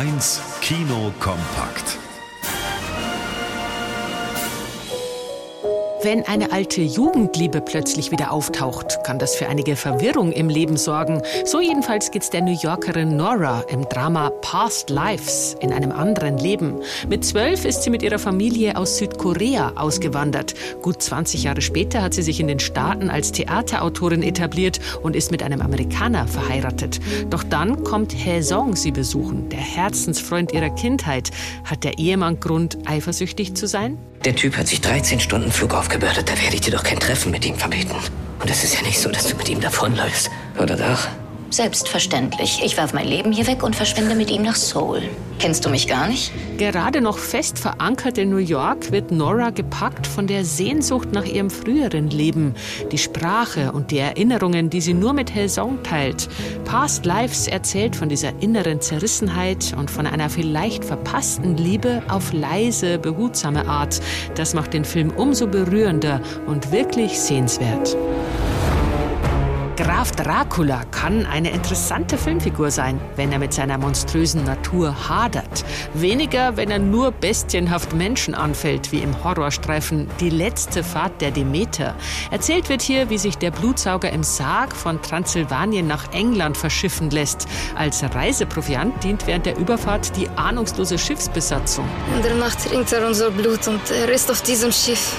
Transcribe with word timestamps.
1 0.00 0.40
Kino 0.62 1.12
kompakt. 1.18 1.99
Wenn 6.02 6.22
eine 6.26 6.50
alte 6.50 6.80
Jugendliebe 6.80 7.60
plötzlich 7.60 8.10
wieder 8.10 8.32
auftaucht, 8.32 9.04
kann 9.04 9.18
das 9.18 9.34
für 9.34 9.48
einige 9.48 9.76
Verwirrung 9.76 10.32
im 10.32 10.48
Leben 10.48 10.78
sorgen. 10.78 11.20
So 11.44 11.60
jedenfalls 11.60 12.10
geht's 12.10 12.30
der 12.30 12.40
New 12.40 12.56
Yorkerin 12.58 13.18
Nora 13.18 13.60
im 13.68 13.86
Drama 13.86 14.30
Past 14.40 14.88
Lives 14.88 15.56
in 15.60 15.74
einem 15.74 15.92
anderen 15.92 16.38
Leben. 16.38 16.80
Mit 17.10 17.26
zwölf 17.26 17.66
ist 17.66 17.82
sie 17.82 17.90
mit 17.90 18.02
ihrer 18.02 18.18
Familie 18.18 18.78
aus 18.78 18.96
Südkorea 18.96 19.74
ausgewandert. 19.76 20.54
Gut 20.80 21.02
20 21.02 21.42
Jahre 21.42 21.60
später 21.60 22.00
hat 22.00 22.14
sie 22.14 22.22
sich 22.22 22.40
in 22.40 22.48
den 22.48 22.60
Staaten 22.60 23.10
als 23.10 23.32
Theaterautorin 23.32 24.22
etabliert 24.22 24.80
und 25.02 25.14
ist 25.14 25.30
mit 25.30 25.42
einem 25.42 25.60
Amerikaner 25.60 26.26
verheiratet. 26.26 26.98
Doch 27.28 27.42
dann 27.42 27.84
kommt 27.84 28.14
Hae 28.14 28.42
Song 28.42 28.74
sie 28.74 28.90
besuchen, 28.90 29.50
der 29.50 29.58
Herzensfreund 29.58 30.52
ihrer 30.52 30.70
Kindheit. 30.70 31.30
Hat 31.64 31.84
der 31.84 31.98
Ehemann 31.98 32.40
Grund, 32.40 32.78
eifersüchtig 32.86 33.54
zu 33.54 33.66
sein? 33.66 33.98
Der 34.24 34.36
Typ 34.36 34.58
hat 34.58 34.68
sich 34.68 34.82
13 34.82 35.18
Stunden 35.18 35.50
Flug 35.50 35.72
aufgebürdet. 35.72 36.28
Da 36.28 36.38
werde 36.42 36.54
ich 36.54 36.60
dir 36.60 36.72
doch 36.72 36.82
kein 36.82 37.00
Treffen 37.00 37.30
mit 37.30 37.46
ihm 37.46 37.56
verbieten. 37.56 37.94
Und 38.38 38.50
es 38.50 38.62
ist 38.64 38.74
ja 38.74 38.82
nicht 38.82 39.00
so, 39.00 39.10
dass 39.10 39.26
du 39.26 39.34
mit 39.36 39.48
ihm 39.48 39.60
davonläufst. 39.60 40.30
Oder 40.58 40.76
doch? 40.76 41.08
Selbstverständlich. 41.50 42.60
Ich 42.64 42.76
werfe 42.76 42.94
mein 42.94 43.08
Leben 43.08 43.32
hier 43.32 43.48
weg 43.48 43.64
und 43.64 43.74
verschwinde 43.74 44.14
mit 44.14 44.30
ihm 44.30 44.42
nach 44.42 44.54
Seoul. 44.54 45.02
Kennst 45.40 45.64
du 45.64 45.70
mich 45.70 45.88
gar 45.88 46.06
nicht? 46.06 46.32
Gerade 46.58 47.00
noch 47.00 47.18
fest 47.18 47.58
verankert 47.58 48.18
in 48.18 48.30
New 48.30 48.36
York 48.36 48.92
wird 48.92 49.10
Nora 49.10 49.50
gepackt 49.50 50.06
von 50.06 50.28
der 50.28 50.44
Sehnsucht 50.44 51.12
nach 51.12 51.24
ihrem 51.24 51.50
früheren 51.50 52.08
Leben. 52.08 52.54
Die 52.92 52.98
Sprache 52.98 53.72
und 53.72 53.90
die 53.90 53.98
Erinnerungen, 53.98 54.70
die 54.70 54.80
sie 54.80 54.94
nur 54.94 55.12
mit 55.12 55.34
Hellsong 55.34 55.82
teilt. 55.82 56.28
Past 56.66 57.04
Lives 57.04 57.48
erzählt 57.48 57.96
von 57.96 58.08
dieser 58.08 58.40
inneren 58.40 58.80
Zerrissenheit 58.80 59.74
und 59.76 59.90
von 59.90 60.06
einer 60.06 60.30
vielleicht 60.30 60.84
verpassten 60.84 61.56
Liebe 61.56 62.00
auf 62.08 62.32
leise, 62.32 62.98
behutsame 62.98 63.66
Art. 63.66 64.00
Das 64.36 64.54
macht 64.54 64.72
den 64.72 64.84
Film 64.84 65.10
umso 65.10 65.48
berührender 65.48 66.20
und 66.46 66.70
wirklich 66.70 67.18
sehenswert. 67.18 67.96
Graf 69.82 70.10
Dracula 70.12 70.82
kann 70.90 71.24
eine 71.24 71.52
interessante 71.52 72.18
Filmfigur 72.18 72.70
sein, 72.70 73.00
wenn 73.16 73.32
er 73.32 73.38
mit 73.38 73.54
seiner 73.54 73.78
monströsen 73.78 74.44
Natur 74.44 75.08
hadert. 75.08 75.64
Weniger, 75.94 76.58
wenn 76.58 76.70
er 76.70 76.78
nur 76.78 77.12
bestienhaft 77.12 77.94
Menschen 77.94 78.34
anfällt, 78.34 78.92
wie 78.92 78.98
im 78.98 79.24
Horrorstreifen 79.24 80.06
Die 80.20 80.28
letzte 80.28 80.84
Fahrt 80.84 81.22
der 81.22 81.30
Demeter. 81.30 81.94
Erzählt 82.30 82.68
wird 82.68 82.82
hier, 82.82 83.08
wie 83.08 83.16
sich 83.16 83.38
der 83.38 83.52
Blutsauger 83.52 84.12
im 84.12 84.22
Sarg 84.22 84.76
von 84.76 85.00
Transsilvanien 85.00 85.86
nach 85.86 86.12
England 86.12 86.58
verschiffen 86.58 87.08
lässt. 87.08 87.46
Als 87.74 88.02
Reiseproviant 88.02 89.02
dient 89.02 89.26
während 89.26 89.46
der 89.46 89.56
Überfahrt 89.56 90.14
die 90.14 90.28
ahnungslose 90.28 90.98
Schiffsbesatzung. 90.98 91.88
In 92.14 92.22
der 92.22 92.34
Nacht 92.34 92.68
trinkt 92.68 92.92
er 92.92 93.06
unser 93.06 93.30
Blut 93.30 93.66
und 93.66 93.80
er 93.90 94.10
ist 94.10 94.30
auf 94.30 94.42
diesem 94.42 94.72
Schiff. 94.72 95.16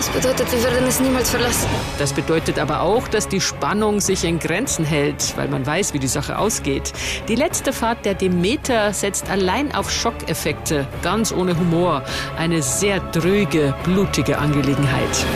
Das 0.00 0.08
bedeutet, 0.08 0.50
wir 0.50 0.64
werden 0.64 0.88
es 0.88 0.98
niemals 0.98 1.28
verlassen. 1.28 1.68
Das 1.98 2.14
bedeutet 2.14 2.58
aber 2.58 2.80
auch, 2.80 3.06
dass 3.06 3.28
die 3.28 3.42
Spannung 3.42 4.00
sich 4.00 4.24
in 4.24 4.38
Grenzen 4.38 4.82
hält, 4.82 5.36
weil 5.36 5.48
man 5.48 5.66
weiß, 5.66 5.92
wie 5.92 5.98
die 5.98 6.08
Sache 6.08 6.38
ausgeht. 6.38 6.94
Die 7.28 7.34
letzte 7.34 7.74
Fahrt 7.74 8.06
der 8.06 8.14
Demeter 8.14 8.94
setzt 8.94 9.28
allein 9.28 9.74
auf 9.74 9.90
Schockeffekte, 9.90 10.86
ganz 11.02 11.32
ohne 11.32 11.54
Humor. 11.54 12.02
Eine 12.38 12.62
sehr 12.62 13.00
dröge, 13.00 13.74
blutige 13.84 14.38
Angelegenheit. 14.38 15.26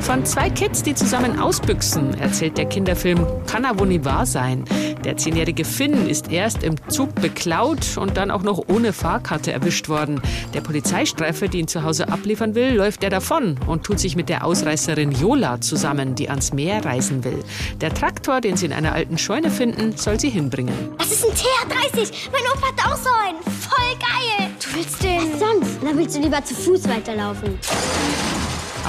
Von 0.00 0.24
zwei 0.24 0.50
Kids, 0.50 0.82
die 0.82 0.94
zusammen 0.94 1.38
ausbüchsen, 1.38 2.18
erzählt 2.18 2.56
der 2.58 2.66
Kinderfilm 2.66 3.26
Kann 3.46 3.64
er 3.64 3.78
wohl 3.78 3.86
nie 3.86 4.04
wahr 4.04 4.26
sein. 4.26 4.64
Der 5.04 5.16
zehnjährige 5.16 5.64
Finn 5.64 6.08
ist 6.08 6.32
erst 6.32 6.62
im 6.62 6.76
Zug 6.88 7.14
beklaut 7.16 7.96
und 7.96 8.16
dann 8.16 8.30
auch 8.30 8.42
noch 8.42 8.64
ohne 8.68 8.92
Fahrkarte 8.92 9.52
erwischt 9.52 9.88
worden. 9.88 10.20
Der 10.54 10.62
Polizeistreifer, 10.62 11.48
die 11.48 11.60
ihn 11.60 11.68
zu 11.68 11.82
Hause 11.82 12.08
abliefern 12.08 12.54
will, 12.54 12.74
läuft 12.74 13.04
er 13.04 13.10
davon 13.10 13.56
und 13.66 13.84
tut 13.84 14.00
sich 14.00 14.16
mit 14.16 14.28
der 14.28 14.44
Ausreißerin 14.44 15.12
Jola 15.12 15.60
zusammen, 15.60 16.14
die 16.14 16.28
ans 16.28 16.52
Meer 16.52 16.84
reisen 16.84 17.22
will. 17.24 17.44
Der 17.80 17.94
Traktor, 17.94 18.40
den 18.40 18.56
sie 18.56 18.66
in 18.66 18.72
einer 18.72 18.92
alten 18.92 19.18
Scheune 19.18 19.50
finden, 19.50 19.96
soll 19.96 20.18
sie 20.18 20.30
hinbringen. 20.30 20.74
Das 20.98 21.12
ist 21.12 21.24
ein 21.24 21.32
TH30. 21.32 22.12
Mein 22.32 22.42
Opa 22.52 22.68
hat 22.68 22.92
auch 22.92 22.96
so 22.96 23.10
einen. 23.26 23.38
Voll 23.42 23.96
geil. 23.98 24.50
Du 24.62 24.76
willst 24.76 25.02
den... 25.02 25.32
Was 25.32 25.40
sonst? 25.40 25.82
Oder 25.82 25.96
willst 25.96 26.16
du 26.16 26.20
lieber 26.20 26.44
zu 26.44 26.54
Fuß 26.54 26.88
weiterlaufen? 26.88 27.58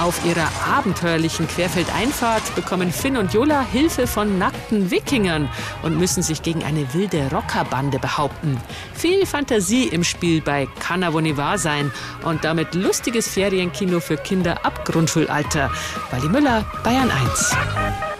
Auf 0.02 0.26
ihrer 0.26 0.48
abenteuerlichen 0.68 1.46
Querfeldeinfahrt 1.46 2.56
bekommen 2.56 2.90
Finn 2.90 3.16
und 3.16 3.32
Jola 3.32 3.64
Hilfe 3.64 4.08
von 4.08 4.36
nackten 4.36 4.90
Wikingern 4.90 5.48
und 5.84 5.96
müssen 5.96 6.24
sich 6.24 6.42
gegen 6.42 6.64
eine 6.64 6.92
wilde 6.92 7.30
Rockerbande 7.30 8.00
behaupten. 8.00 8.60
Viel 8.94 9.26
Fantasie 9.26 9.86
im 9.86 10.02
Spiel 10.02 10.40
bei 10.40 10.66
Kann 10.80 11.04
wahr 11.36 11.56
sein 11.56 11.92
und 12.24 12.42
damit 12.42 12.74
lustiges 12.74 13.28
Ferienkino 13.28 14.00
für 14.00 14.16
Kinder 14.16 14.66
ab 14.66 14.84
Grundschulalter. 14.84 15.70
Wally 16.10 16.28
Müller, 16.28 16.64
Bayern 16.82 17.08
1. 17.08 18.11